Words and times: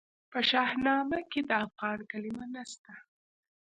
په 0.31 0.39
شاهنامه 0.49 1.19
کې 1.31 1.41
د 1.49 1.51
افغان 1.65 1.99
کلمه 2.11 2.45
نسته. 2.53 2.93